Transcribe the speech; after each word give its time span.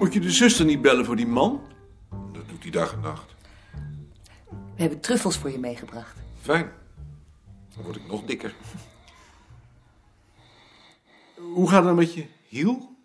Moet 0.00 0.12
je 0.12 0.20
de 0.20 0.30
zuster 0.30 0.64
niet 0.64 0.82
bellen 0.82 1.04
voor 1.04 1.16
die 1.16 1.26
man? 1.26 1.60
Dat 2.32 2.48
doet 2.48 2.62
hij 2.62 2.70
dag 2.70 2.92
en 2.92 3.00
nacht. 3.00 3.34
We 4.50 4.82
hebben 4.82 5.00
truffels 5.00 5.38
voor 5.38 5.50
je 5.50 5.58
meegebracht. 5.58 6.16
Fijn. 6.40 6.72
Dan 7.74 7.84
word 7.84 7.96
ik 7.96 8.06
nog 8.06 8.24
dikker. 8.24 8.54
Hoe 11.34 11.68
gaat 11.68 11.84
het 11.84 11.94
met 11.94 12.14
je 12.14 12.26
hiel? 12.48 12.96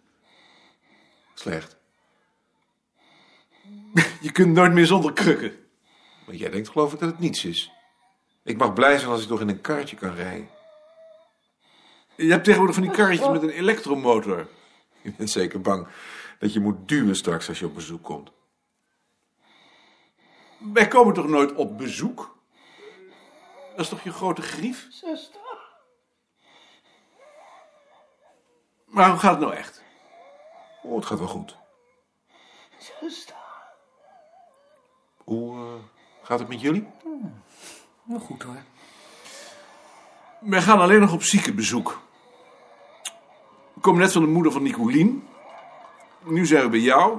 Slecht. 1.33 1.77
Je 4.21 4.31
kunt 4.31 4.53
nooit 4.53 4.73
meer 4.73 4.85
zonder 4.85 5.13
krukken. 5.13 5.53
Maar 6.25 6.35
jij 6.35 6.49
denkt 6.49 6.69
geloof 6.69 6.93
ik 6.93 6.99
dat 6.99 7.09
het 7.09 7.19
niets 7.19 7.45
is. 7.45 7.71
Ik 8.43 8.57
mag 8.57 8.73
blij 8.73 8.97
zijn 8.97 9.11
als 9.11 9.23
ik 9.23 9.29
nog 9.29 9.41
in 9.41 9.49
een 9.49 9.61
kaartje 9.61 9.95
kan 9.95 10.13
rijden. 10.13 10.49
Je 12.15 12.31
hebt 12.31 12.43
tegenwoordig 12.43 12.75
van 12.75 12.85
die 12.85 12.93
karretjes 12.93 13.29
met 13.29 13.43
een 13.43 13.49
elektromotor. 13.49 14.47
Je 15.05 15.11
bent 15.11 15.29
zeker 15.29 15.61
bang 15.61 15.87
dat 16.39 16.53
je 16.53 16.59
moet 16.59 16.87
duwen 16.87 17.15
straks 17.15 17.47
als 17.47 17.59
je 17.59 17.65
op 17.65 17.73
bezoek 17.73 18.03
komt. 18.03 18.31
Wij 20.57 20.87
komen 20.87 21.13
toch 21.13 21.27
nooit 21.27 21.53
op 21.53 21.77
bezoek? 21.77 22.37
Dat 23.69 23.79
is 23.79 23.89
toch 23.89 24.03
je 24.03 24.11
grote 24.11 24.41
grief? 24.41 24.87
Zuster. 24.89 25.41
Maar 28.85 29.09
hoe 29.09 29.19
gaat 29.19 29.31
het 29.31 29.39
nou 29.39 29.53
echt? 29.53 29.83
Oh, 30.83 30.95
het 30.95 31.05
gaat 31.05 31.19
wel 31.19 31.27
goed. 31.27 31.57
Zuster. 32.77 33.35
Hoe 35.17 35.57
eh, 35.57 35.73
gaat 36.21 36.39
het 36.39 36.47
met 36.47 36.61
jullie? 36.61 36.87
Nou, 38.03 38.21
goed 38.21 38.43
hoor. 38.43 38.63
Wij 40.39 40.61
gaan 40.61 40.79
alleen 40.79 40.99
nog 40.99 41.13
op 41.13 41.23
ziekenbezoek. 41.23 42.04
Komen 43.85 44.01
net 44.01 44.11
van 44.11 44.21
de 44.21 44.27
moeder 44.27 44.51
van 44.51 44.63
Nicolien. 44.63 45.27
Nu 46.23 46.45
zijn 46.45 46.63
we 46.63 46.69
bij 46.69 46.79
jou. 46.79 47.17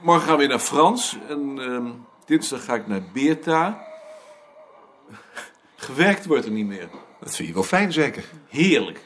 Morgen 0.00 0.22
gaan 0.22 0.32
we 0.32 0.38
weer 0.38 0.48
naar 0.48 0.58
Frans. 0.58 1.18
En 1.28 1.58
ehm, 1.58 1.90
dinsdag 2.24 2.64
ga 2.64 2.74
ik 2.74 2.86
naar 2.86 3.02
Beerta. 3.12 3.86
Gewerkt 5.76 6.26
wordt 6.26 6.44
er 6.44 6.50
niet 6.50 6.66
meer. 6.66 6.88
Dat 7.20 7.36
vind 7.36 7.48
je 7.48 7.54
wel 7.54 7.62
fijn, 7.62 7.92
zeker. 7.92 8.24
Heerlijk. 8.48 9.04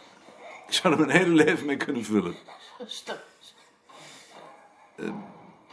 Ik 0.67 0.73
zou 0.73 0.95
er 0.95 1.01
mijn 1.07 1.19
hele 1.19 1.35
leven 1.35 1.67
mee 1.67 1.77
kunnen 1.77 2.05
vullen. 2.05 2.37
Zuster. 2.79 3.23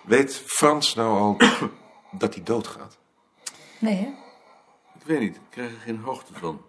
Weet 0.01 0.35
Frans 0.45 0.93
nou 0.93 1.19
al 1.19 1.37
dat 2.19 2.33
hij 2.33 2.43
doodgaat? 2.43 2.97
Nee, 3.79 3.95
hè? 3.95 4.07
Ik 4.99 5.05
weet 5.05 5.19
niet, 5.19 5.35
ik 5.35 5.41
krijg 5.49 5.71
er 5.71 5.79
geen 5.79 5.99
hoogte 5.99 6.33
van. 6.33 6.61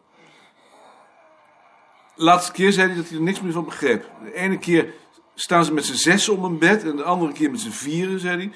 Laatste 2.16 2.52
keer 2.52 2.72
zei 2.72 2.86
hij 2.86 2.96
dat 2.96 3.08
hij 3.08 3.16
er 3.16 3.22
niks 3.22 3.40
meer 3.40 3.52
van 3.52 3.64
begreep. 3.64 4.10
De 4.24 4.34
ene 4.34 4.58
keer 4.58 4.94
staan 5.34 5.64
ze 5.64 5.72
met 5.72 5.84
z'n 5.84 5.94
zes 5.94 6.28
om 6.28 6.44
een 6.44 6.58
bed 6.58 6.84
en 6.84 6.96
de 6.96 7.02
andere 7.02 7.32
keer 7.32 7.50
met 7.50 7.60
z'n 7.60 7.70
vieren, 7.70 8.20
zei 8.20 8.36
hij. 8.36 8.52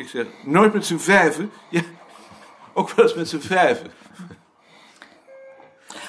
Ik 0.00 0.08
zeg, 0.08 0.26
nooit 0.44 0.72
met 0.72 0.86
z'n 0.86 0.98
vijven. 0.98 1.50
Ja, 1.70 1.82
ook 2.72 2.90
wel 2.90 3.04
eens 3.04 3.14
met 3.14 3.28
z'n 3.28 3.38
vijven. 3.38 3.92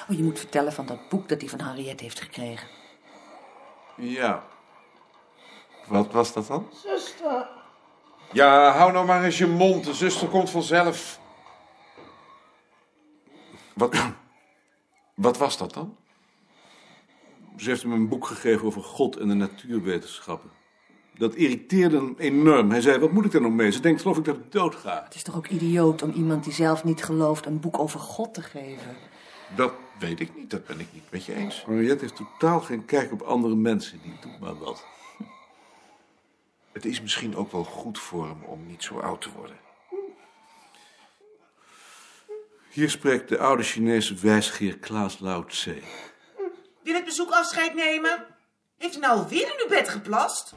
Oh, 0.09 0.17
je 0.17 0.23
moet 0.23 0.39
vertellen 0.39 0.73
van 0.73 0.85
dat 0.85 1.09
boek 1.09 1.29
dat 1.29 1.41
hij 1.41 1.49
van 1.49 1.59
Harriet 1.59 1.99
heeft 1.99 2.19
gekregen. 2.19 2.67
Ja, 3.95 4.43
Wat 5.87 6.11
was 6.11 6.33
dat 6.33 6.47
dan? 6.47 6.69
Zuster. 6.85 7.47
Ja, 8.31 8.71
hou 8.71 8.91
nou 8.91 9.05
maar 9.05 9.23
eens 9.23 9.37
je 9.37 9.47
mond. 9.47 9.83
De 9.85 9.93
zuster 9.93 10.27
komt 10.27 10.49
vanzelf. 10.49 11.19
Wat, 13.73 13.95
wat 15.13 15.37
was 15.37 15.57
dat 15.57 15.73
dan? 15.73 15.97
Ze 17.57 17.69
heeft 17.69 17.81
hem 17.81 17.91
een 17.91 18.07
boek 18.07 18.25
gegeven 18.25 18.65
over 18.65 18.81
God 18.83 19.17
en 19.17 19.27
de 19.27 19.33
natuurwetenschappen. 19.33 20.49
Dat 21.17 21.35
irriteerde 21.35 21.95
hem 21.95 22.15
enorm. 22.17 22.71
Hij 22.71 22.81
zei, 22.81 22.99
wat 22.99 23.11
moet 23.11 23.25
ik 23.25 23.31
daar 23.31 23.41
nou 23.41 23.53
mee? 23.53 23.71
Ze 23.71 23.79
denkt, 23.79 24.01
geloof 24.01 24.17
ik, 24.17 24.25
dat 24.25 24.35
ik 24.35 24.51
doodga. 24.51 25.03
Het 25.03 25.15
is 25.15 25.23
toch 25.23 25.35
ook 25.35 25.47
idioot 25.47 26.01
om 26.01 26.11
iemand 26.11 26.43
die 26.43 26.53
zelf 26.53 26.83
niet 26.83 27.03
gelooft 27.03 27.45
een 27.45 27.59
boek 27.59 27.79
over 27.79 27.99
God 27.99 28.33
te 28.33 28.41
geven? 28.41 28.95
Dat 29.55 29.73
weet 29.99 30.19
ik 30.19 30.35
niet. 30.35 30.49
Dat 30.49 30.65
ben 30.65 30.79
ik 30.79 30.87
niet 30.93 31.11
met 31.11 31.25
je 31.25 31.33
eens. 31.33 31.63
Henriette 31.65 32.05
heeft 32.05 32.15
totaal 32.15 32.59
geen 32.59 32.85
kijk 32.85 33.11
op 33.11 33.21
andere 33.21 33.55
mensen. 33.55 33.99
Die 34.03 34.13
doet 34.21 34.39
maar 34.39 34.57
wat. 34.57 34.85
Het 36.71 36.85
is 36.85 37.01
misschien 37.01 37.35
ook 37.35 37.51
wel 37.51 37.63
goed 37.63 37.99
voor 37.99 38.27
hem 38.27 38.43
om 38.43 38.65
niet 38.67 38.83
zo 38.83 38.99
oud 38.99 39.21
te 39.21 39.29
worden. 39.37 39.55
Hier 42.69 42.89
spreekt 42.89 43.29
de 43.29 43.37
oude 43.37 43.63
Chinese 43.63 44.15
wijsgeer 44.15 44.77
Klaas 44.77 45.19
Lao 45.19 45.45
Tse. 45.45 45.81
Het 46.95 47.05
bezoek 47.05 47.31
afscheid 47.31 47.73
nemen? 47.73 48.25
Heeft 48.77 48.99
nou 48.99 49.17
alweer 49.17 49.41
in 49.41 49.61
uw 49.63 49.69
bed 49.69 49.89
geplast? 49.89 50.53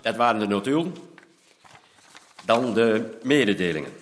Dat 0.00 0.16
waren 0.16 0.40
de 0.40 0.46
notulen. 0.46 0.94
Dan 2.44 2.74
de 2.74 3.18
mededelingen. 3.22 3.92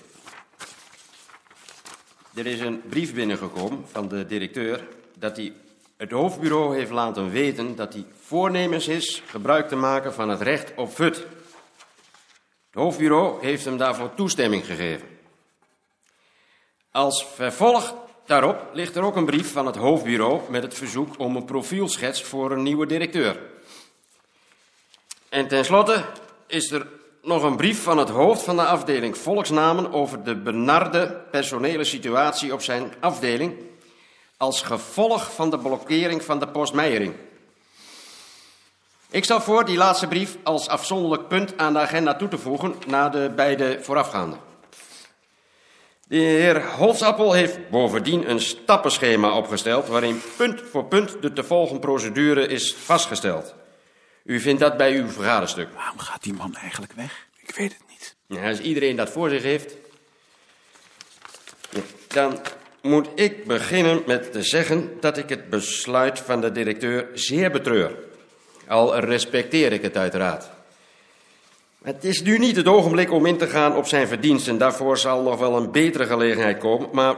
Er 2.35 2.47
is 2.47 2.61
een 2.61 2.83
brief 2.89 3.15
binnengekomen 3.15 3.85
van 3.91 4.09
de 4.09 4.27
directeur 4.27 4.89
dat 5.15 5.37
hij 5.37 5.53
het 5.97 6.11
hoofdbureau 6.11 6.77
heeft 6.77 6.91
laten 6.91 7.31
weten 7.31 7.77
dat 7.77 7.93
hij 7.93 8.05
voornemens 8.21 8.89
is 8.89 9.23
gebruik 9.27 9.69
te 9.69 9.77
maken 9.77 10.15
van 10.15 10.29
het 10.29 10.41
recht 10.41 10.73
op 10.77 10.91
fut. 10.91 11.17
Het 11.17 11.27
hoofdbureau 12.83 13.47
heeft 13.47 13.65
hem 13.65 13.77
daarvoor 13.77 14.15
toestemming 14.15 14.67
gegeven. 14.67 15.18
Als 16.91 17.27
vervolg 17.35 17.95
daarop 18.27 18.71
ligt 18.73 18.97
er 18.97 19.03
ook 19.03 19.17
een 19.17 19.25
brief 19.25 19.53
van 19.53 19.67
het 19.67 19.77
hoofdbureau 19.77 20.41
met 20.51 20.63
het 20.63 20.75
verzoek 20.75 21.19
om 21.19 21.37
een 21.37 21.45
profielschets 21.45 22.23
voor 22.23 22.51
een 22.51 22.63
nieuwe 22.63 22.87
directeur. 22.87 23.41
En 25.29 25.49
tenslotte 25.49 26.05
is 26.47 26.71
er 26.71 26.87
nog 27.23 27.43
een 27.43 27.57
brief 27.57 27.83
van 27.83 27.99
het 27.99 28.09
hoofd 28.09 28.43
van 28.43 28.57
de 28.57 28.65
afdeling 28.65 29.19
Volksnamen 29.19 29.93
over 29.93 30.25
de 30.25 30.37
benarde 30.37 31.21
personele 31.31 31.85
situatie 31.85 32.53
op 32.53 32.63
zijn 32.63 32.93
afdeling 33.01 33.55
als 34.37 34.63
gevolg 34.63 35.35
van 35.35 35.51
de 35.51 35.59
blokkering 35.59 36.23
van 36.23 36.39
de 36.39 36.49
postmeijering. 36.49 37.15
Ik 39.11 39.25
stel 39.25 39.41
voor 39.41 39.65
die 39.65 39.77
laatste 39.77 40.07
brief 40.07 40.37
als 40.43 40.69
afzonderlijk 40.69 41.29
punt 41.29 41.59
aan 41.59 41.73
de 41.73 41.79
agenda 41.79 42.15
toe 42.15 42.29
te 42.29 42.39
voegen 42.39 42.75
na 42.87 43.09
de 43.09 43.33
beide 43.37 43.79
voorafgaande. 43.83 44.37
De 46.09 46.17
heer 46.17 46.67
Holzappel 46.67 47.33
heeft 47.33 47.71
bovendien 47.71 48.31
een 48.31 48.41
stappenschema 48.41 49.37
opgesteld 49.37 49.87
waarin 49.87 50.21
punt 50.37 50.61
voor 50.71 50.85
punt 50.85 51.23
de 51.23 51.33
te 51.33 51.45
volgen 51.45 51.81
procedure 51.81 52.47
is 52.47 52.75
vastgesteld. 52.75 53.55
U 54.25 54.41
vindt 54.41 54.61
dat 54.61 54.77
bij 54.77 54.97
uw 54.97 55.09
vergaderstuk. 55.09 55.69
Waarom 55.75 55.99
gaat 55.99 56.23
die 56.23 56.33
man 56.33 56.57
eigenlijk 56.57 56.93
weg? 56.93 57.27
Ik 57.41 57.55
weet 57.55 57.73
het 57.73 57.83
niet. 57.89 58.17
Ja, 58.27 58.49
als 58.49 58.61
iedereen 58.61 58.97
dat 58.97 59.11
voor 59.11 59.29
zich 59.29 59.43
heeft, 59.43 59.75
dan 62.07 62.39
moet 62.83 63.09
ik 63.15 63.47
beginnen 63.47 64.03
met 64.07 64.33
te 64.33 64.43
zeggen 64.43 64.97
dat 65.01 65.19
ik 65.19 65.29
het 65.29 65.51
besluit 65.51 66.19
van 66.19 66.41
de 66.41 66.53
directeur 66.53 67.09
zeer 67.15 67.51
betreur. 67.51 67.95
Al 68.67 68.99
respecteer 68.99 69.73
ik 69.73 69.83
het 69.83 69.97
uiteraard. 69.97 70.51
Het 71.89 72.05
is 72.05 72.23
nu 72.23 72.39
niet 72.39 72.57
het 72.57 72.69
ogenblik 72.69 73.13
om 73.13 73.27
in 73.27 73.37
te 73.37 73.47
gaan 73.47 73.77
op 73.77 73.87
zijn 73.87 74.09
verdiensten. 74.09 74.59
Daarvoor 74.59 74.99
zal 74.99 75.23
nog 75.23 75.39
wel 75.39 75.57
een 75.57 75.71
betere 75.71 76.07
gelegenheid 76.07 76.59
komen. 76.59 76.89
Maar 76.93 77.17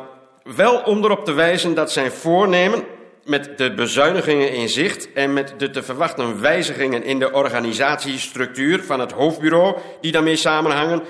wel 0.56 0.82
om 0.82 1.05
erop 1.05 1.25
te 1.25 1.32
wijzen 1.32 1.75
dat 1.75 1.93
zijn 1.93 2.11
voornemen 2.11 2.84
met 3.25 3.58
de 3.58 3.75
bezuinigingen 3.75 4.52
in 4.52 4.69
zicht 4.69 5.12
en 5.12 5.32
met 5.32 5.55
de 5.58 5.70
te 5.70 5.82
verwachten 5.82 6.40
wijzigingen 6.40 7.02
in 7.02 7.19
de 7.19 7.32
organisatiestructuur 7.32 8.82
van 8.82 9.00
het 9.00 9.12
hoofdbureau 9.12 9.76
die 10.00 10.12
daarmee 10.12 10.37
samenhangen, 10.37 11.02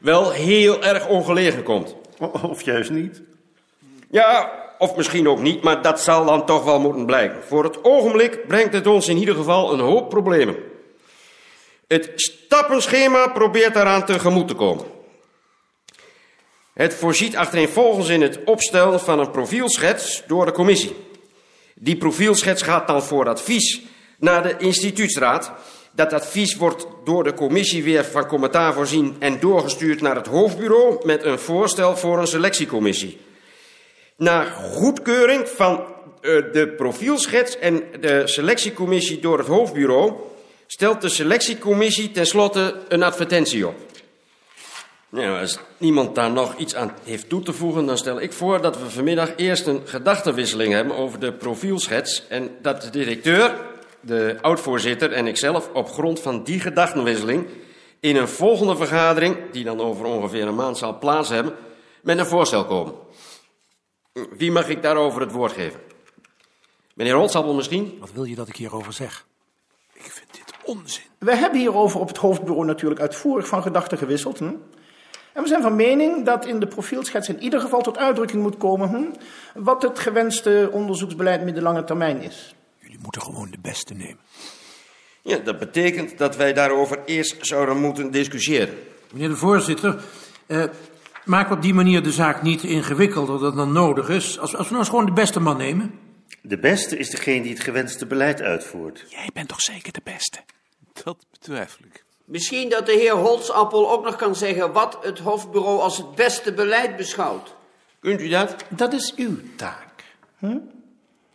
wel 0.00 0.30
heel 0.30 0.82
erg 0.82 1.08
ongelegen 1.08 1.62
komt. 1.62 1.96
Of 2.50 2.62
juist 2.62 2.90
niet. 2.90 3.22
Ja, 4.10 4.52
of 4.78 4.96
misschien 4.96 5.28
ook 5.28 5.40
niet, 5.40 5.62
maar 5.62 5.82
dat 5.82 6.00
zal 6.00 6.24
dan 6.24 6.46
toch 6.46 6.64
wel 6.64 6.80
moeten 6.80 7.06
blijken. 7.06 7.42
Voor 7.42 7.64
het 7.64 7.84
ogenblik 7.84 8.46
brengt 8.46 8.72
het 8.72 8.86
ons 8.86 9.08
in 9.08 9.16
ieder 9.16 9.34
geval 9.34 9.72
een 9.72 9.80
hoop 9.80 10.08
problemen. 10.08 10.56
Het 11.86 12.40
stappenschema 12.62 13.28
probeert 13.28 13.74
daaraan 13.74 14.04
tegemoet 14.04 14.48
te 14.48 14.54
komen. 14.54 14.84
Het 16.72 16.94
voorziet 16.94 17.36
achtereenvolgens 17.36 18.08
in 18.08 18.20
het 18.20 18.44
opstellen 18.44 19.00
van 19.00 19.18
een 19.18 19.30
profielschets 19.30 20.22
door 20.26 20.46
de 20.46 20.52
commissie. 20.52 20.96
Die 21.74 21.96
profielschets 21.96 22.62
gaat 22.62 22.86
dan 22.86 23.02
voor 23.02 23.28
advies 23.28 23.80
naar 24.18 24.42
de 24.42 24.54
instituutsraad. 24.58 25.52
Dat 25.92 26.12
advies 26.12 26.56
wordt 26.56 26.86
door 27.04 27.24
de 27.24 27.34
commissie 27.34 27.82
weer 27.82 28.04
van 28.04 28.26
commentaar 28.26 28.72
voorzien 28.72 29.16
en 29.18 29.40
doorgestuurd 29.40 30.00
naar 30.00 30.16
het 30.16 30.26
hoofdbureau 30.26 31.06
met 31.06 31.24
een 31.24 31.38
voorstel 31.38 31.96
voor 31.96 32.18
een 32.18 32.26
selectiecommissie. 32.26 33.18
Na 34.16 34.44
goedkeuring 34.50 35.48
van 35.48 35.84
uh, 36.20 36.52
de 36.52 36.74
profielschets 36.76 37.58
en 37.58 37.82
de 38.00 38.22
selectiecommissie 38.24 39.20
door 39.20 39.38
het 39.38 39.46
hoofdbureau 39.46 40.12
stelt 40.72 41.00
de 41.00 41.08
selectiecommissie 41.08 42.10
tenslotte 42.10 42.80
een 42.88 43.02
advertentie 43.02 43.66
op. 43.66 43.74
Nou, 45.08 45.40
als 45.40 45.58
niemand 45.78 46.14
daar 46.14 46.30
nog 46.30 46.56
iets 46.56 46.74
aan 46.74 46.94
heeft 47.04 47.28
toe 47.28 47.42
te 47.42 47.52
voegen, 47.52 47.86
dan 47.86 47.98
stel 47.98 48.20
ik 48.20 48.32
voor 48.32 48.62
dat 48.62 48.78
we 48.78 48.90
vanmiddag 48.90 49.36
eerst 49.36 49.66
een 49.66 49.82
gedachtenwisseling 49.84 50.72
hebben 50.72 50.96
over 50.96 51.20
de 51.20 51.32
profielschets. 51.32 52.26
En 52.28 52.56
dat 52.62 52.82
de 52.82 52.90
directeur, 52.90 53.56
de 54.00 54.38
oud-voorzitter 54.40 55.12
en 55.12 55.26
ikzelf 55.26 55.70
op 55.72 55.90
grond 55.90 56.20
van 56.20 56.44
die 56.44 56.60
gedachtenwisseling 56.60 57.46
in 58.00 58.16
een 58.16 58.28
volgende 58.28 58.76
vergadering, 58.76 59.36
die 59.50 59.64
dan 59.64 59.80
over 59.80 60.04
ongeveer 60.04 60.46
een 60.46 60.54
maand 60.54 60.78
zal 60.78 60.98
plaats 60.98 61.28
hebben, 61.28 61.54
met 62.02 62.18
een 62.18 62.26
voorstel 62.26 62.64
komen. 62.64 62.94
Wie 64.36 64.50
mag 64.50 64.68
ik 64.68 64.82
daarover 64.82 65.20
het 65.20 65.32
woord 65.32 65.52
geven? 65.52 65.80
Meneer 66.94 67.14
Holtzappel 67.14 67.54
misschien? 67.54 67.96
Wat 68.00 68.12
wil 68.12 68.24
je 68.24 68.34
dat 68.34 68.48
ik 68.48 68.56
hierover 68.56 68.92
zeg? 68.92 69.24
Ik 69.92 70.10
vind 70.10 70.26
dit 70.32 70.51
onzin. 70.64 71.02
We 71.18 71.36
hebben 71.36 71.58
hierover 71.58 72.00
op 72.00 72.08
het 72.08 72.16
hoofdbureau 72.16 72.66
natuurlijk 72.66 73.00
uitvoerig 73.00 73.46
van 73.46 73.62
gedachten 73.62 73.98
gewisseld. 73.98 74.38
Hm? 74.38 74.44
En 75.32 75.42
we 75.42 75.48
zijn 75.48 75.62
van 75.62 75.76
mening 75.76 76.24
dat 76.24 76.46
in 76.46 76.60
de 76.60 76.66
profielschets 76.66 77.28
in 77.28 77.42
ieder 77.42 77.60
geval 77.60 77.82
tot 77.82 77.98
uitdrukking 77.98 78.42
moet 78.42 78.56
komen 78.56 78.88
hm, 78.88 79.04
wat 79.54 79.82
het 79.82 79.98
gewenste 79.98 80.68
onderzoeksbeleid 80.72 81.44
middellange 81.44 81.84
termijn 81.84 82.22
is. 82.22 82.54
Jullie 82.78 82.98
moeten 83.02 83.22
gewoon 83.22 83.50
de 83.50 83.58
beste 83.62 83.94
nemen. 83.94 84.18
Ja, 85.22 85.36
dat 85.36 85.58
betekent 85.58 86.18
dat 86.18 86.36
wij 86.36 86.52
daarover 86.52 86.98
eerst 87.04 87.46
zouden 87.46 87.80
moeten 87.80 88.10
discussiëren. 88.10 88.74
Meneer 89.12 89.28
de 89.28 89.36
voorzitter, 89.36 90.02
eh, 90.46 90.64
maak 91.24 91.50
op 91.50 91.62
die 91.62 91.74
manier 91.74 92.02
de 92.02 92.12
zaak 92.12 92.42
niet 92.42 92.62
ingewikkelder 92.62 93.54
dan 93.54 93.72
nodig 93.72 94.08
is. 94.08 94.38
Als, 94.38 94.56
als 94.56 94.66
we 94.66 94.72
nou 94.72 94.78
eens 94.78 94.88
gewoon 94.88 95.06
de 95.06 95.12
beste 95.12 95.40
man 95.40 95.56
nemen. 95.56 95.98
De 96.42 96.58
beste 96.58 96.98
is 96.98 97.10
degene 97.10 97.42
die 97.42 97.52
het 97.52 97.62
gewenste 97.62 98.06
beleid 98.06 98.40
uitvoert. 98.40 99.04
Jij 99.08 99.30
bent 99.32 99.48
toch 99.48 99.60
zeker 99.60 99.92
de 99.92 100.00
beste? 100.04 100.38
Dat 101.04 101.26
betwijfel 101.30 101.84
ik. 101.84 102.04
Misschien 102.24 102.68
dat 102.68 102.86
de 102.86 102.92
heer 102.92 103.12
Holtzappel 103.12 103.90
ook 103.90 104.04
nog 104.04 104.16
kan 104.16 104.36
zeggen 104.36 104.72
wat 104.72 104.98
het 105.02 105.18
hoofdbureau 105.18 105.80
als 105.80 105.96
het 105.96 106.14
beste 106.14 106.52
beleid 106.52 106.96
beschouwt. 106.96 107.54
Kunt 108.00 108.20
u 108.20 108.28
dat? 108.28 108.56
Dat 108.68 108.92
is 108.92 109.14
uw 109.16 109.36
taak. 109.56 110.04
Hm? 110.38 110.58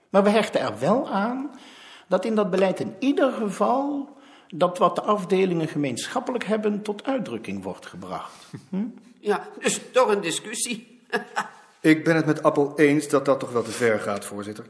Maar 0.09 0.23
we 0.23 0.29
hechten 0.29 0.61
er 0.61 0.79
wel 0.79 1.09
aan 1.09 1.59
dat 2.07 2.25
in 2.25 2.35
dat 2.35 2.49
beleid 2.49 2.79
in 2.79 2.95
ieder 2.99 3.31
geval 3.31 4.09
dat 4.47 4.77
wat 4.77 4.95
de 4.95 5.01
afdelingen 5.01 5.67
gemeenschappelijk 5.67 6.43
hebben 6.43 6.81
tot 6.81 7.03
uitdrukking 7.03 7.63
wordt 7.63 7.85
gebracht. 7.85 8.45
Hm? 8.69 8.85
Ja, 9.19 9.47
dus 9.59 9.81
toch 9.91 10.07
een 10.07 10.21
discussie. 10.21 10.99
Ik 11.79 12.03
ben 12.03 12.15
het 12.15 12.25
met 12.25 12.43
Appel 12.43 12.73
eens 12.75 13.09
dat 13.09 13.25
dat 13.25 13.39
toch 13.39 13.51
wel 13.51 13.63
te 13.63 13.71
ver 13.71 13.99
gaat, 13.99 14.25
voorzitter. 14.25 14.65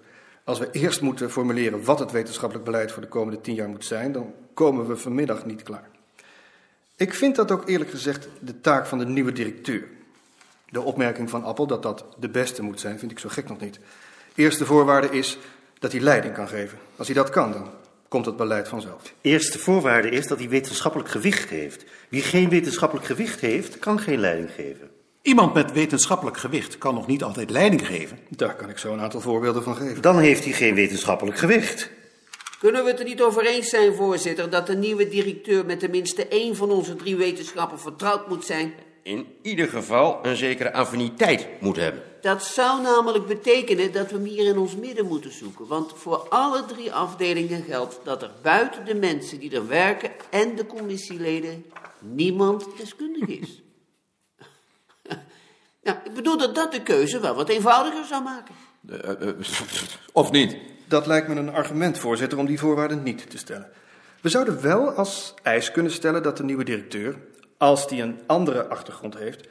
Als 0.48 0.60
we 0.60 0.72
eerst 0.72 1.02
moeten 1.02 1.32
formuleren 1.32 1.84
wat 1.84 2.00
het 2.00 2.12
wetenschappelijk 2.12 2.66
beleid 2.66 2.92
voor 2.92 3.02
de 3.02 3.08
komende 3.08 3.42
tien 3.42 3.54
jaar 3.54 3.70
moet 3.70 3.86
zijn, 3.86 4.12
dan 4.12 4.34
komen 4.54 4.88
we 4.88 4.98
vanmiddag 4.98 5.46
niet 5.46 5.64
klaar. 5.64 5.90
Ik 6.96 7.14
vind 7.14 7.36
dat 7.36 7.52
ook 7.52 7.70
eerlijk 7.70 7.90
gezegd 7.90 8.28
de 8.40 8.62
taak 8.62 8.86
van 8.86 8.98
de 8.98 9.06
nieuwe 9.06 9.32
directeur. 9.32 9.84
De 10.70 10.82
opmerking 10.82 11.30
van 11.30 11.44
Appel 11.44 11.68
dat 11.68 11.84
dat 11.84 12.06
de 12.20 12.30
beste 12.30 12.62
moet 12.62 12.80
zijn, 12.80 13.00
vind 13.00 13.12
ik 13.12 13.20
zo 13.20 13.30
gek 13.30 13.48
nog 13.48 13.60
niet. 13.60 13.80
Eerste 14.36 14.66
voorwaarde 14.66 15.10
is 15.10 15.38
dat 15.80 15.92
hij 15.92 16.02
leiding 16.02 16.34
kan 16.34 16.48
geven. 16.48 16.78
Als 16.96 17.08
hij 17.08 17.16
dat 17.16 17.30
kan, 17.30 17.52
dan 17.52 17.70
komt 18.08 18.26
het 18.26 18.36
beleid 18.36 18.68
vanzelf. 18.68 19.14
Eerste 19.22 19.60
voorwaarde 19.60 20.10
is 20.10 20.28
dat 20.28 20.40
hij 20.40 20.50
wetenschappelijk 20.50 21.10
gewicht 21.10 21.50
heeft. 21.50 21.86
Wie 22.10 22.22
geen 22.22 22.50
wetenschappelijk 22.50 23.08
gewicht 23.08 23.40
heeft, 23.40 23.80
kan 23.80 24.00
geen 24.00 24.20
leiding 24.20 24.52
geven. 24.52 24.90
Iemand 25.28 25.54
met 25.54 25.72
wetenschappelijk 25.72 26.38
gewicht 26.38 26.78
kan 26.78 26.94
nog 26.94 27.08
niet 27.08 27.24
altijd 27.24 27.50
leiding 27.50 27.88
geven. 27.88 28.20
Daar 28.30 28.56
kan 28.56 28.70
ik 28.70 28.78
zo 28.78 28.94
een 28.94 29.00
aantal 29.00 29.22
voorbeelden 29.22 29.64
van 29.64 29.76
geven. 29.76 30.02
Dan 30.02 30.20
heeft 30.20 30.44
hij 30.44 30.54
geen 30.54 30.76
wetenschappelijk 30.76 31.38
gewicht. 31.38 31.90
Kunnen 32.60 32.84
we 32.84 32.90
het 32.90 33.00
er 33.00 33.06
niet 33.06 33.22
over 33.22 33.46
eens 33.46 33.70
zijn, 33.70 33.94
voorzitter, 33.94 34.50
dat 34.50 34.68
de 34.68 34.76
nieuwe 34.76 35.08
directeur 35.08 35.66
met 35.66 35.80
tenminste 35.80 36.28
één 36.28 36.56
van 36.56 36.72
onze 36.72 36.96
drie 36.96 37.16
wetenschappen 37.16 37.80
vertrouwd 37.80 38.28
moet 38.28 38.46
zijn? 38.46 38.74
In 39.04 39.26
ieder 39.42 39.68
geval 39.68 40.20
een 40.22 40.36
zekere 40.36 40.74
affiniteit 40.74 41.48
moet 41.60 41.76
hebben. 41.76 42.04
Dat 42.22 42.44
zou 42.44 42.82
namelijk 42.82 43.26
betekenen 43.26 43.92
dat 43.92 44.12
we 44.12 44.16
hem 44.16 44.26
hier 44.26 44.46
in 44.46 44.58
ons 44.58 44.76
midden 44.76 45.06
moeten 45.06 45.34
zoeken. 45.34 45.68
Want 45.68 45.94
voor 45.96 46.18
alle 46.30 46.66
drie 46.66 46.94
afdelingen 46.94 47.64
geldt 47.64 48.00
dat 48.04 48.22
er 48.22 48.32
buiten 48.42 48.86
de 48.86 48.96
mensen 48.96 49.40
die 49.40 49.56
er 49.56 49.68
werken 49.68 50.12
en 50.30 50.56
de 50.56 50.66
commissieleden 50.66 51.66
niemand 52.00 52.66
deskundig 52.78 53.28
is. 53.28 53.62
ik 55.92 56.14
bedoel 56.14 56.38
dat 56.38 56.56
dat 56.56 56.72
de 56.72 56.84
keuze 56.84 57.20
wel 57.20 57.36
wat 57.36 57.50
eenvoudiger 57.50 58.06
zou 58.06 58.24
maken. 58.24 58.56
Eh, 58.90 59.30
of 60.12 60.32
niet? 60.32 60.58
Dat 60.88 61.08
lijkt 61.08 61.28
me 61.28 61.36
een 61.36 61.54
argument, 61.54 62.00
voorzitter, 62.00 62.38
om 62.38 62.46
die 62.46 62.60
voorwaarden 62.60 63.04
niet 63.04 63.30
te 63.30 63.38
stellen. 63.38 63.70
We 64.22 64.30
zouden 64.30 64.62
wel 64.62 64.92
als 64.92 65.34
eis 65.44 65.72
kunnen 65.72 65.92
stellen 65.92 66.24
dat 66.24 66.38
de 66.38 66.44
nieuwe 66.44 66.64
directeur, 66.64 67.16
als 67.58 67.88
die 67.88 68.02
een 68.02 68.20
andere 68.28 68.68
achtergrond 68.68 69.18
heeft, 69.18 69.48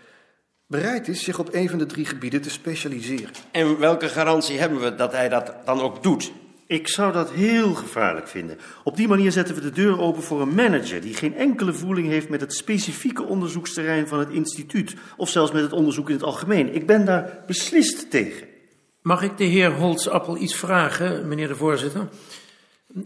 bereid 0.66 1.08
is 1.08 1.24
zich 1.24 1.38
op 1.38 1.54
een 1.54 1.68
van 1.68 1.78
de 1.78 1.86
drie 1.86 2.04
gebieden 2.04 2.42
te 2.42 2.50
specialiseren. 2.50 3.34
En 3.50 3.78
welke 3.78 4.08
garantie 4.08 4.58
hebben 4.58 4.80
we 4.80 4.94
dat 4.94 5.12
hij 5.12 5.28
dat 5.28 5.54
dan 5.64 5.80
ook 5.80 6.02
doet? 6.02 6.32
Ik 6.66 6.88
zou 6.88 7.12
dat 7.12 7.30
heel 7.30 7.74
gevaarlijk 7.74 8.28
vinden. 8.28 8.58
Op 8.84 8.96
die 8.96 9.08
manier 9.08 9.32
zetten 9.32 9.54
we 9.54 9.60
de 9.60 9.70
deur 9.70 10.00
open 10.00 10.22
voor 10.22 10.40
een 10.40 10.54
manager 10.54 11.00
die 11.00 11.14
geen 11.14 11.34
enkele 11.34 11.72
voeling 11.72 12.08
heeft 12.08 12.28
met 12.28 12.40
het 12.40 12.54
specifieke 12.54 13.22
onderzoeksterrein 13.22 14.08
van 14.08 14.18
het 14.18 14.30
instituut. 14.30 14.94
Of 15.16 15.28
zelfs 15.28 15.52
met 15.52 15.62
het 15.62 15.72
onderzoek 15.72 16.08
in 16.08 16.14
het 16.14 16.24
algemeen. 16.24 16.74
Ik 16.74 16.86
ben 16.86 17.04
daar 17.04 17.42
beslist 17.46 18.10
tegen. 18.10 18.46
Mag 19.02 19.22
ik 19.22 19.36
de 19.36 19.44
heer 19.44 19.72
Holtzappel 19.72 20.36
iets 20.36 20.54
vragen, 20.54 21.28
meneer 21.28 21.48
de 21.48 21.56
voorzitter? 21.56 22.08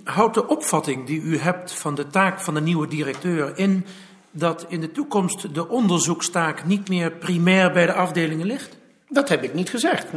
Houdt 0.05 0.35
de 0.35 0.47
opvatting 0.47 1.07
die 1.07 1.21
u 1.21 1.39
hebt 1.39 1.73
van 1.73 1.95
de 1.95 2.07
taak 2.07 2.41
van 2.41 2.55
de 2.55 2.61
nieuwe 2.61 2.89
directeur 2.89 3.59
in 3.59 3.85
dat 4.31 4.67
in 4.69 4.81
de 4.81 4.91
toekomst 4.91 5.55
de 5.55 5.69
onderzoekstaak 5.69 6.65
niet 6.65 6.89
meer 6.89 7.13
primair 7.13 7.73
bij 7.73 7.87
de 7.87 7.93
afdelingen 7.93 8.47
ligt? 8.47 8.77
Dat 9.09 9.29
heb 9.29 9.43
ik 9.43 9.55
niet 9.55 9.71
gezegd. 9.71 10.11
Hm? 10.11 10.17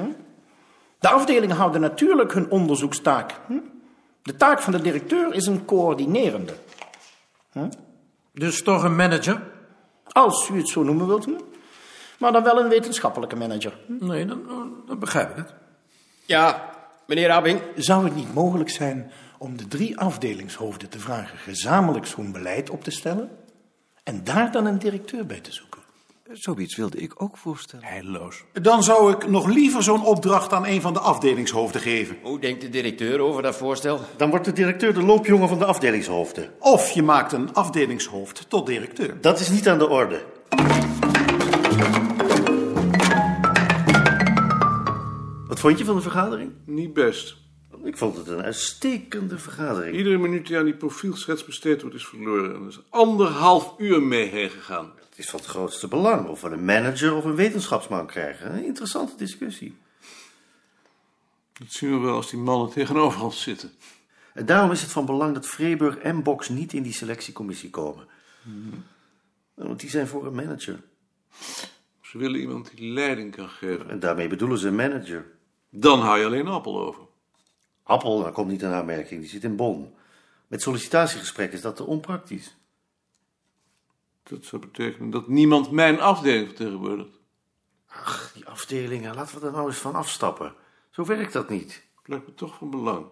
De 1.03 1.09
afdelingen 1.09 1.55
houden 1.55 1.81
natuurlijk 1.81 2.33
hun 2.33 2.49
onderzoekstaak. 2.49 3.39
Hm? 3.47 3.59
De 4.21 4.35
taak 4.35 4.61
van 4.61 4.71
de 4.71 4.81
directeur 4.81 5.33
is 5.33 5.45
een 5.45 5.65
coördinerende. 5.65 6.53
Hm? 7.51 7.69
Dus 8.33 8.63
toch 8.63 8.83
een 8.83 8.95
manager? 8.95 9.41
Als 10.11 10.49
u 10.49 10.57
het 10.57 10.67
zo 10.67 10.83
noemen 10.83 11.07
wilt. 11.07 11.25
Hm? 11.25 11.31
Maar 12.19 12.31
dan 12.31 12.43
wel 12.43 12.59
een 12.59 12.69
wetenschappelijke 12.69 13.35
manager. 13.35 13.77
Nee, 13.87 14.25
dan, 14.25 14.41
dan 14.85 14.99
begrijp 14.99 15.29
ik 15.29 15.35
het. 15.35 15.53
Ja, 16.25 16.69
meneer 17.07 17.31
Abing. 17.31 17.61
Zou 17.75 18.03
het 18.03 18.15
niet 18.15 18.33
mogelijk 18.33 18.69
zijn 18.69 19.11
om 19.37 19.57
de 19.57 19.67
drie 19.67 19.97
afdelingshoofden 19.97 20.89
te 20.89 20.99
vragen 20.99 21.37
gezamenlijk 21.37 22.05
zo'n 22.05 22.31
beleid 22.31 22.69
op 22.69 22.83
te 22.83 22.91
stellen? 22.91 23.29
En 24.03 24.23
daar 24.23 24.51
dan 24.51 24.65
een 24.65 24.79
directeur 24.79 25.25
bij 25.25 25.39
te 25.39 25.53
zoeken? 25.53 25.82
Zoiets 26.33 26.75
wilde 26.75 26.97
ik 26.97 27.21
ook 27.21 27.37
voorstellen. 27.37 27.85
Heilloos. 27.85 28.43
Dan 28.51 28.83
zou 28.83 29.11
ik 29.11 29.29
nog 29.29 29.47
liever 29.47 29.83
zo'n 29.83 30.05
opdracht 30.05 30.53
aan 30.53 30.65
een 30.65 30.81
van 30.81 30.93
de 30.93 30.99
afdelingshoofden 30.99 31.81
geven. 31.81 32.17
Hoe 32.21 32.39
denkt 32.39 32.61
de 32.61 32.69
directeur 32.69 33.19
over 33.19 33.41
dat 33.41 33.55
voorstel? 33.55 33.99
Dan 34.17 34.29
wordt 34.29 34.45
de 34.45 34.53
directeur 34.53 34.93
de 34.93 35.03
loopjongen 35.03 35.47
van 35.47 35.59
de 35.59 35.65
afdelingshoofden. 35.65 36.49
Of 36.59 36.91
je 36.91 37.03
maakt 37.03 37.31
een 37.31 37.53
afdelingshoofd 37.53 38.49
tot 38.49 38.65
directeur. 38.65 39.21
Dat 39.21 39.39
is 39.39 39.49
niet 39.49 39.69
aan 39.69 39.77
de 39.77 39.87
orde. 39.87 40.21
Wat 45.47 45.59
vond 45.59 45.77
je 45.77 45.85
van 45.85 45.95
de 45.95 46.01
vergadering? 46.01 46.51
Niet 46.65 46.93
best. 46.93 47.35
Ik 47.83 47.97
vond 47.97 48.17
het 48.17 48.27
een 48.27 48.41
uitstekende 48.41 49.37
vergadering. 49.37 49.95
Iedere 49.95 50.17
minuut 50.17 50.47
die 50.47 50.57
aan 50.57 50.65
die 50.65 50.75
profielschets 50.75 51.45
besteed 51.45 51.81
wordt 51.81 51.95
is 51.95 52.05
verloren. 52.05 52.55
En 52.55 52.61
er 52.61 52.67
is 52.67 52.81
anderhalf 52.89 53.73
uur 53.77 54.01
mee 54.01 54.29
heen 54.29 54.49
gegaan. 54.49 54.91
Het 55.13 55.23
is 55.23 55.29
van 55.29 55.39
het 55.39 55.49
grootste 55.49 55.87
belang 55.87 56.27
of 56.27 56.41
we 56.41 56.49
een 56.49 56.65
manager 56.65 57.15
of 57.15 57.23
een 57.23 57.35
wetenschapsman 57.35 58.07
krijgen. 58.07 58.55
Een 58.55 58.65
interessante 58.65 59.15
discussie. 59.15 59.77
Dat 61.53 61.71
zien 61.71 61.91
we 61.91 61.97
wel 61.97 62.15
als 62.15 62.29
die 62.29 62.39
mannen 62.39 62.69
tegenover 62.69 63.23
ons 63.23 63.41
zitten. 63.41 63.71
En 64.33 64.45
daarom 64.45 64.71
is 64.71 64.81
het 64.81 64.91
van 64.91 65.05
belang 65.05 65.33
dat 65.33 65.47
Vreeburg 65.47 65.97
en 65.97 66.23
Box 66.23 66.49
niet 66.49 66.73
in 66.73 66.83
die 66.83 66.93
selectiecommissie 66.93 67.69
komen. 67.69 68.07
Want 69.53 69.79
die 69.79 69.89
zijn 69.89 70.07
voor 70.07 70.25
een 70.25 70.35
manager. 70.35 70.81
Ze 72.01 72.17
willen 72.17 72.39
iemand 72.39 72.71
die 72.75 72.93
leiding 72.93 73.35
kan 73.35 73.49
geven. 73.49 73.89
En 73.89 73.99
daarmee 73.99 74.27
bedoelen 74.27 74.57
ze 74.57 74.67
een 74.67 74.75
manager. 74.75 75.25
Dan 75.69 75.99
hou 75.99 76.19
je 76.19 76.25
alleen 76.25 76.47
appel 76.47 76.79
over. 76.79 77.03
Appel, 77.83 78.21
daar 78.21 78.31
komt 78.31 78.49
niet 78.49 78.61
een 78.61 78.73
aanmerking, 78.73 79.21
die 79.21 79.29
zit 79.29 79.43
in 79.43 79.55
Bonn. 79.55 79.93
Met 80.47 80.61
sollicitatiegesprek 80.61 81.53
is 81.53 81.61
dat 81.61 81.75
te 81.75 81.83
onpraktisch. 81.83 82.55
Dat 84.23 84.45
zou 84.45 84.61
betekenen 84.61 85.09
dat 85.09 85.27
niemand 85.27 85.71
mijn 85.71 85.99
afdeling 85.99 86.47
vertegenwoordigt. 86.47 87.19
Ach, 87.87 88.31
die 88.33 88.47
afdelingen, 88.47 89.15
laten 89.15 89.39
we 89.39 89.45
er 89.45 89.51
nou 89.51 89.67
eens 89.67 89.77
van 89.77 89.95
afstappen. 89.95 90.53
Zo 90.89 91.05
werkt 91.05 91.33
dat 91.33 91.49
niet. 91.49 91.83
Het 91.97 92.07
lijkt 92.07 92.27
me 92.27 92.33
toch 92.33 92.57
van 92.57 92.69
belang. 92.69 93.05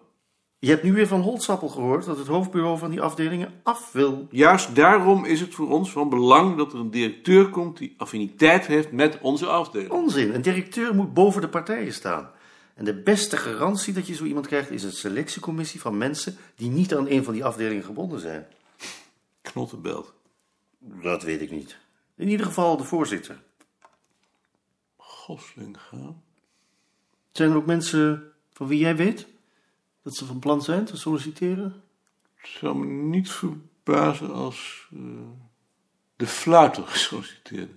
Je 0.58 0.68
hebt 0.68 0.82
nu 0.82 0.92
weer 0.92 1.06
van 1.06 1.20
Holtzappel 1.20 1.68
gehoord 1.68 2.04
dat 2.04 2.18
het 2.18 2.26
hoofdbureau 2.26 2.78
van 2.78 2.90
die 2.90 3.00
afdelingen 3.00 3.60
af 3.62 3.92
wil. 3.92 4.26
Juist 4.30 4.74
daarom 4.74 5.24
is 5.24 5.40
het 5.40 5.54
voor 5.54 5.70
ons 5.70 5.90
van 5.90 6.08
belang 6.08 6.56
dat 6.56 6.72
er 6.72 6.78
een 6.78 6.90
directeur 6.90 7.48
komt 7.48 7.78
die 7.78 7.94
affiniteit 7.96 8.66
heeft 8.66 8.92
met 8.92 9.18
onze 9.20 9.46
afdeling. 9.46 9.90
Onzin, 9.90 10.34
een 10.34 10.42
directeur 10.42 10.94
moet 10.94 11.14
boven 11.14 11.40
de 11.40 11.48
partijen 11.48 11.92
staan. 11.92 12.30
En 12.74 12.84
de 12.84 13.02
beste 13.02 13.36
garantie 13.36 13.94
dat 13.94 14.06
je 14.06 14.14
zo 14.14 14.24
iemand 14.24 14.46
krijgt 14.46 14.70
is 14.70 14.82
een 14.82 14.92
selectiecommissie 14.92 15.80
van 15.80 15.98
mensen 15.98 16.36
die 16.56 16.70
niet 16.70 16.94
aan 16.94 17.08
een 17.08 17.24
van 17.24 17.32
die 17.32 17.44
afdelingen 17.44 17.84
gebonden 17.84 18.20
zijn. 18.20 18.46
Knottenbelt. 19.42 20.12
Dat 20.84 21.22
weet 21.22 21.40
ik 21.40 21.50
niet. 21.50 21.78
In 22.14 22.28
ieder 22.28 22.46
geval 22.46 22.76
de 22.76 22.84
voorzitter. 22.84 23.42
Goslinga. 24.96 26.14
Zijn 27.32 27.50
er 27.50 27.56
ook 27.56 27.66
mensen 27.66 28.32
van 28.52 28.66
wie 28.66 28.78
jij 28.78 28.96
weet 28.96 29.26
dat 30.02 30.14
ze 30.14 30.24
van 30.24 30.38
plan 30.38 30.62
zijn 30.62 30.84
te 30.84 30.96
solliciteren? 30.96 31.82
Het 32.34 32.48
zou 32.50 32.76
me 32.76 32.86
niet 32.86 33.30
verbazen 33.30 34.32
als 34.32 34.88
eh, 34.92 35.00
de 36.16 36.26
fluiter 36.26 36.86
gesolliciteerd. 36.86 37.70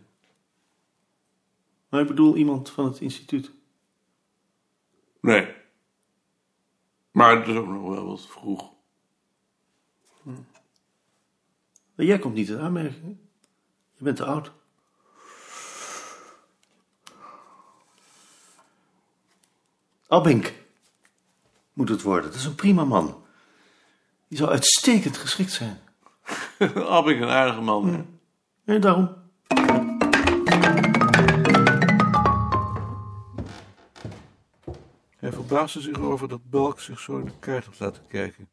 Maar 1.90 2.02
ik 2.02 2.08
bedoel 2.08 2.36
iemand 2.36 2.70
van 2.70 2.86
het 2.86 3.00
instituut. 3.00 3.52
Nee. 5.20 5.54
Maar 7.12 7.38
het 7.38 7.48
is 7.48 7.56
ook 7.56 7.68
nog 7.68 7.90
wel 7.90 8.06
wat 8.06 8.28
vroeg. 8.28 8.75
Maar 11.96 12.06
jij 12.06 12.20
komt 12.20 12.34
niet 12.34 12.50
in 12.50 12.60
aanmerking. 12.60 13.18
Je 13.94 14.04
bent 14.04 14.18
te 14.18 14.26
oud. 14.26 14.52
Abink 20.08 20.54
moet 21.74 21.90
het 21.90 22.02
worden. 22.02 22.32
Dat 22.32 22.40
is 22.40 22.46
een 22.46 22.56
prima 22.56 22.84
man. 22.84 23.24
Die 24.28 24.38
zou 24.38 24.50
uitstekend 24.50 25.18
geschikt 25.18 25.52
zijn. 25.52 25.80
Abik 26.90 27.22
een 27.22 27.30
aardige 27.30 27.62
man. 27.62 27.94
hè? 27.94 28.04
En 28.74 28.82
daarom. 28.82 29.24
Hij 35.18 35.32
verbaasde 35.32 35.82
zich 35.82 36.00
over 36.00 36.28
dat 36.28 36.50
Balk 36.50 36.80
zich 36.80 37.00
zo 37.00 37.18
in 37.18 37.26
de 37.26 37.32
kaart 37.40 37.66
had 37.66 37.80
laten 37.80 38.08
kijken. 38.08 38.50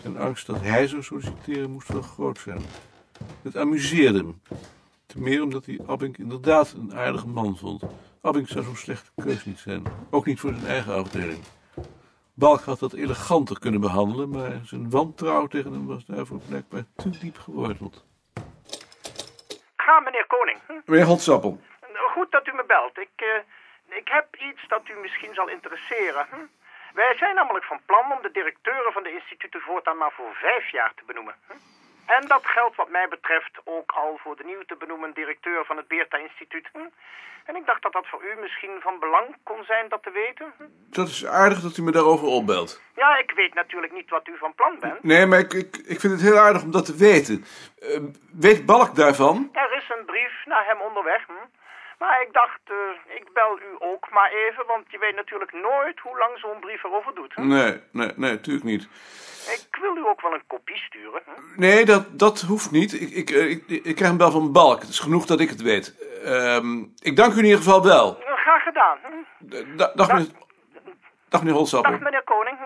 Zijn 0.00 0.18
angst 0.18 0.46
dat 0.46 0.60
hij 0.60 0.86
zou 0.86 1.02
solliciteren 1.02 1.70
moest 1.70 1.88
wel 1.88 2.02
groot 2.02 2.38
zijn. 2.38 2.62
Het 3.42 3.56
amuseerde 3.56 4.18
hem. 4.18 4.42
Ten 5.06 5.22
meer 5.22 5.42
omdat 5.42 5.66
hij 5.66 5.80
Abink 5.86 6.18
inderdaad 6.18 6.72
een 6.72 6.94
aardige 6.94 7.26
man 7.26 7.56
vond. 7.56 7.82
Abink 8.22 8.48
zou 8.48 8.64
zo'n 8.64 8.76
slechte 8.76 9.10
keus 9.16 9.44
niet 9.44 9.58
zijn. 9.58 9.82
Ook 10.10 10.26
niet 10.26 10.40
voor 10.40 10.52
zijn 10.52 10.66
eigen 10.66 10.94
afdeling. 10.94 11.44
Balk 12.34 12.60
had 12.60 12.78
dat 12.78 12.92
eleganter 12.92 13.58
kunnen 13.58 13.80
behandelen, 13.80 14.28
maar 14.28 14.60
zijn 14.64 14.90
wantrouwen 14.90 15.50
tegen 15.50 15.72
hem 15.72 15.86
was 15.86 16.04
daarvoor 16.04 16.40
blijkbaar 16.48 16.84
te 16.96 17.10
diep 17.10 17.38
geworteld. 17.38 18.04
Ga, 19.76 20.00
meneer 20.00 20.26
Koning. 20.26 20.58
Hm? 20.66 20.90
Meneer 20.90 21.06
Holtzappel, 21.06 21.60
Goed 22.14 22.30
dat 22.30 22.46
u 22.46 22.52
me 22.52 22.64
belt. 22.66 22.98
Ik, 22.98 23.16
eh, 23.16 23.96
ik 23.98 24.08
heb 24.08 24.26
iets 24.36 24.68
dat 24.68 24.88
u 24.88 24.94
misschien 25.00 25.34
zal 25.34 25.48
interesseren. 25.48 26.26
Hm? 26.30 26.36
Wij 26.94 27.16
zijn 27.16 27.34
namelijk 27.34 27.64
van 27.64 27.80
plan 27.86 28.12
om 28.12 28.22
de 28.22 28.30
directeuren 28.32 28.92
van 28.92 29.02
de 29.02 29.14
instituten 29.14 29.60
voortaan 29.60 29.96
maar 29.96 30.12
voor 30.12 30.34
vijf 30.34 30.70
jaar 30.70 30.92
te 30.94 31.02
benoemen. 31.06 31.34
En 32.06 32.28
dat 32.28 32.46
geldt 32.46 32.76
wat 32.76 32.88
mij 32.88 33.08
betreft 33.08 33.54
ook 33.64 33.92
al 33.92 34.18
voor 34.22 34.36
de 34.36 34.44
nieuw 34.44 34.62
te 34.66 34.76
benoemen 34.76 35.12
directeur 35.12 35.64
van 35.64 35.76
het 35.76 35.88
Beerta-instituut. 35.88 36.68
En 37.44 37.56
ik 37.56 37.66
dacht 37.66 37.82
dat 37.82 37.92
dat 37.92 38.06
voor 38.06 38.22
u 38.24 38.40
misschien 38.40 38.76
van 38.80 38.98
belang 38.98 39.36
kon 39.42 39.64
zijn 39.64 39.88
dat 39.88 40.02
te 40.02 40.10
weten. 40.10 40.52
Dat 40.90 41.08
is 41.08 41.26
aardig 41.26 41.60
dat 41.60 41.76
u 41.76 41.82
me 41.82 41.90
daarover 41.90 42.26
opbelt. 42.26 42.82
Ja, 42.96 43.18
ik 43.18 43.30
weet 43.30 43.54
natuurlijk 43.54 43.92
niet 43.92 44.10
wat 44.10 44.28
u 44.28 44.36
van 44.38 44.54
plan 44.54 44.76
bent. 44.80 45.02
Nee, 45.02 45.26
maar 45.26 45.38
ik, 45.38 45.52
ik, 45.52 45.76
ik 45.76 46.00
vind 46.00 46.12
het 46.12 46.22
heel 46.22 46.38
aardig 46.38 46.62
om 46.62 46.70
dat 46.70 46.84
te 46.84 46.96
weten. 46.96 47.44
Eh, 47.78 48.00
weet 48.32 48.66
Balk 48.66 48.94
daarvan? 48.94 49.48
Er 49.52 49.72
is 49.76 49.90
een 49.96 50.04
brief 50.04 50.32
naar 50.44 50.66
hem 50.66 50.80
onderweg. 50.80 51.26
Hm? 51.26 51.59
Maar 52.00 52.22
ik 52.26 52.32
dacht, 52.32 52.60
eh, 52.64 53.16
ik 53.18 53.26
bel 53.32 53.58
u 53.68 53.70
ook 53.78 54.10
maar 54.10 54.30
even, 54.32 54.66
want 54.66 54.84
je 54.90 54.98
weet 54.98 55.14
natuurlijk 55.14 55.52
nooit 55.52 56.00
hoe 56.00 56.18
lang 56.18 56.38
zo'n 56.38 56.60
brief 56.60 56.84
erover 56.84 57.14
doet. 57.14 57.36
Nee, 57.36 57.80
nee, 57.92 58.12
nee, 58.16 58.30
natuurlijk 58.30 58.64
niet. 58.64 58.82
Ik 59.56 59.78
wil 59.80 59.96
u 59.96 60.06
ook 60.06 60.20
wel 60.20 60.32
een 60.34 60.46
kopie 60.46 60.76
sturen. 60.76 61.22
Hm? 61.24 61.60
Nee, 61.60 61.84
dat, 61.84 62.18
dat 62.18 62.40
hoeft 62.40 62.70
niet. 62.70 62.92
Ik, 63.00 63.10
ik, 63.10 63.30
eh, 63.30 63.50
ik, 63.50 63.68
ik 63.68 63.96
krijg 63.96 64.10
een 64.10 64.16
bel 64.16 64.30
van 64.30 64.52
Balk. 64.52 64.80
Het 64.80 64.88
is 64.88 64.98
genoeg 64.98 65.26
dat 65.26 65.40
ik 65.40 65.48
het 65.48 65.62
weet. 65.62 65.94
Ehm, 66.24 66.78
ik 66.98 67.16
dank 67.16 67.34
u 67.34 67.38
in 67.38 67.44
ieder 67.44 67.58
geval 67.58 67.82
wel. 67.82 68.14
Graag 68.14 68.62
gedaan. 68.62 68.98
Da- 69.76 69.92
dag, 69.94 70.12
meneer, 70.12 70.28
dag 71.28 71.40
meneer 71.40 71.56
Holtzappel. 71.56 71.90
Dag 71.90 72.00
meneer 72.00 72.24
Koning. 72.24 72.58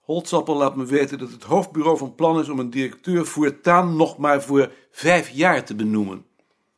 Holtzappel 0.00 0.56
laat 0.56 0.76
me 0.76 0.86
weten 0.86 1.18
dat 1.18 1.30
het 1.30 1.44
hoofdbureau 1.44 1.96
van 1.98 2.14
plan 2.14 2.40
is 2.40 2.48
om 2.48 2.58
een 2.58 2.70
directeur 2.70 3.26
voortaan 3.26 3.96
nog 3.96 4.18
maar 4.18 4.42
voor 4.42 4.68
vijf 4.90 5.28
jaar 5.28 5.64
te 5.64 5.76
benoemen. 5.76 6.29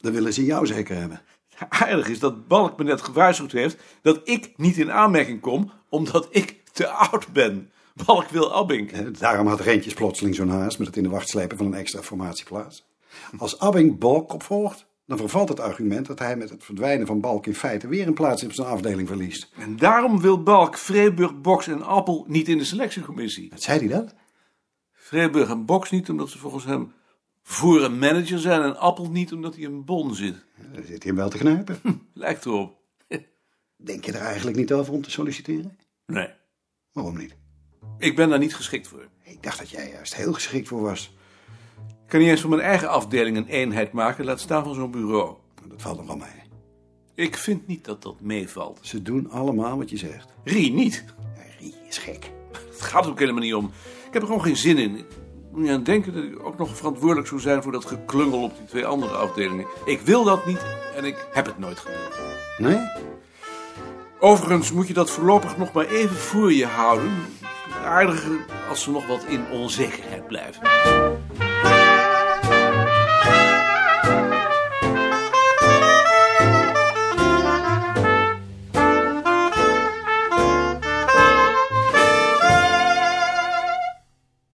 Dan 0.02 0.12
willen 0.12 0.32
ze 0.32 0.44
jou 0.44 0.66
zeker 0.66 0.96
hebben. 0.96 1.20
Aardig 1.68 2.08
is 2.08 2.18
dat 2.18 2.48
Balk 2.48 2.78
me 2.78 2.84
net 2.84 3.02
gewaarschuwd 3.02 3.52
heeft 3.52 3.76
dat 4.02 4.20
ik 4.24 4.52
niet 4.56 4.76
in 4.76 4.92
aanmerking 4.92 5.40
kom 5.40 5.72
omdat 5.88 6.28
ik 6.30 6.60
te 6.72 6.88
oud 6.88 7.32
ben. 7.32 7.70
Balk 8.06 8.28
wil 8.28 8.54
Abink. 8.54 8.90
Eh, 8.90 9.06
Daarom 9.18 9.46
had 9.46 9.60
Rentjes 9.60 9.94
plotseling 9.94 10.34
zo'n 10.34 10.48
haast 10.48 10.78
met 10.78 10.86
het 10.86 10.96
in 10.96 11.02
de 11.02 11.08
wacht 11.08 11.28
slepen 11.28 11.56
van 11.56 11.66
een 11.66 11.74
extra 11.74 12.02
formatieplaats. 12.02 12.84
Als 13.38 13.58
Abbing 13.58 13.98
Balk 13.98 14.32
opvolgt, 14.32 14.86
dan 15.06 15.18
vervalt 15.18 15.48
het 15.48 15.60
argument 15.60 16.06
dat 16.06 16.18
hij 16.18 16.36
met 16.36 16.50
het 16.50 16.64
verdwijnen 16.64 17.06
van 17.06 17.20
Balk 17.20 17.46
in 17.46 17.54
feite 17.54 17.88
weer 17.88 18.06
een 18.06 18.14
plaats 18.14 18.44
op 18.44 18.52
zijn 18.52 18.66
afdeling 18.68 19.08
verliest. 19.08 19.50
En 19.58 19.76
daarom 19.76 20.20
wil 20.20 20.42
Balk 20.42 20.76
Vreeburg, 20.78 21.40
Boks 21.40 21.66
en 21.66 21.82
Appel 21.82 22.24
niet 22.28 22.48
in 22.48 22.58
de 22.58 22.64
selectiecommissie. 22.64 23.50
Wat 23.50 23.62
zei 23.62 23.78
hij 23.78 23.88
dat? 23.88 24.14
Vreeburg 24.92 25.48
en 25.48 25.64
Boks 25.64 25.90
niet 25.90 26.10
omdat 26.10 26.28
ze 26.30 26.38
volgens 26.38 26.64
hem 26.64 26.92
voor 27.42 27.82
een 27.82 27.98
manager 27.98 28.38
zijn 28.38 28.62
en 28.62 28.76
Appel 28.76 29.10
niet 29.10 29.32
omdat 29.32 29.54
hij 29.54 29.62
in 29.64 29.84
Bon 29.84 30.14
zit. 30.14 30.44
Daar 30.72 30.82
zit 30.82 30.88
hij 30.88 30.98
hem 31.02 31.14
wel 31.16 31.28
te 31.28 31.38
knijpen. 31.38 31.80
Lijkt 32.14 32.44
erop. 32.44 32.80
Denk 33.76 34.04
je 34.04 34.12
er 34.12 34.20
eigenlijk 34.20 34.56
niet 34.56 34.72
over 34.72 34.92
om 34.92 35.02
te 35.02 35.10
solliciteren? 35.10 35.78
Nee, 36.06 36.28
Waarom 36.92 37.16
niet? 37.18 37.36
ik 37.98 38.16
ben 38.16 38.28
daar 38.28 38.38
niet 38.38 38.54
geschikt 38.54 38.88
voor. 38.88 39.08
Ik 39.22 39.42
dacht 39.42 39.58
dat 39.58 39.70
jij 39.70 39.90
juist 39.90 40.14
heel 40.16 40.32
geschikt 40.32 40.68
voor 40.68 40.80
was. 40.82 41.14
Ik 41.88 42.08
kan 42.08 42.20
niet 42.20 42.28
eens 42.28 42.40
van 42.40 42.50
mijn 42.50 42.62
eigen 42.62 42.88
afdeling 42.88 43.36
een 43.36 43.46
eenheid 43.46 43.92
maken, 43.92 44.24
laat 44.24 44.40
staan 44.40 44.64
van 44.64 44.74
zo'n 44.74 44.90
bureau. 44.90 45.36
Dat 45.68 45.82
valt 45.82 45.96
nog 45.96 46.06
wel 46.06 46.16
mee. 46.16 46.42
Ik 47.14 47.36
vind 47.36 47.66
niet 47.66 47.84
dat 47.84 48.02
dat 48.02 48.20
meevalt. 48.20 48.78
Ze 48.82 49.02
doen 49.02 49.30
allemaal 49.30 49.78
wat 49.78 49.90
je 49.90 49.96
zegt. 49.96 50.28
Rie 50.44 50.72
niet. 50.72 51.04
Rie 51.58 51.74
is 51.88 51.98
gek. 51.98 52.30
Het 52.70 52.80
gaat 52.80 53.06
ook 53.06 53.18
helemaal 53.18 53.42
niet 53.42 53.54
om. 53.54 53.64
Ik 54.06 54.12
heb 54.12 54.22
er 54.22 54.28
gewoon 54.28 54.42
geen 54.42 54.56
zin 54.56 54.78
in. 54.78 55.04
Moet 55.52 55.60
niet 55.60 55.70
aan 55.70 55.82
denken 55.82 56.14
dat 56.14 56.24
ik 56.24 56.46
ook 56.46 56.58
nog 56.58 56.76
verantwoordelijk 56.76 57.28
zou 57.28 57.40
zijn 57.40 57.62
voor 57.62 57.72
dat 57.72 57.84
geklungel 57.84 58.42
op 58.42 58.56
die 58.56 58.66
twee 58.66 58.86
andere 58.86 59.14
afdelingen. 59.14 59.66
Ik 59.84 60.00
wil 60.00 60.24
dat 60.24 60.46
niet 60.46 60.64
en 60.96 61.04
ik 61.04 61.26
heb 61.32 61.46
het 61.46 61.58
nooit 61.58 61.78
gewild. 61.78 62.18
Nee? 62.58 62.78
Overigens 64.20 64.72
moet 64.72 64.88
je 64.88 64.94
dat 64.94 65.10
voorlopig 65.10 65.56
nog 65.56 65.72
maar 65.72 65.86
even 65.86 66.16
voor 66.16 66.52
je 66.52 66.66
houden. 66.66 67.12
Aardiger 67.84 68.46
als 68.68 68.82
ze 68.82 68.90
nog 68.90 69.06
wat 69.06 69.24
in 69.24 69.44
onzekerheid 69.50 70.26
blijven. 70.26 70.62